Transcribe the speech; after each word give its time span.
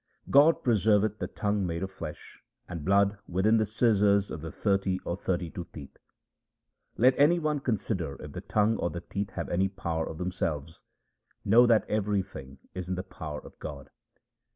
God 0.31 0.63
preserveth 0.63 1.19
the 1.19 1.27
tongue 1.27 1.63
made 1.67 1.83
of 1.83 1.91
flesh 1.91 2.41
and 2.67 2.83
blood 2.83 3.19
within 3.27 3.57
the 3.57 3.67
scissors 3.67 4.31
of 4.31 4.41
the 4.41 4.51
thirty 4.51 4.97
or 5.05 5.15
thirty 5.15 5.51
two 5.51 5.67
teeth. 5.71 5.95
Let 6.97 7.13
any 7.19 7.37
one 7.37 7.59
consider 7.59 8.15
if 8.19 8.31
the 8.31 8.41
tongue 8.41 8.77
or 8.77 8.89
the 8.89 9.01
teeth 9.01 9.29
have 9.35 9.49
any 9.49 9.67
power 9.67 10.09
of 10.09 10.17
themselves; 10.17 10.81
know 11.45 11.67
that 11.67 11.87
everything 11.87 12.57
is 12.73 12.89
in 12.89 12.95
the 12.95 13.03
power 13.03 13.45
of 13.45 13.59
God. 13.59 13.91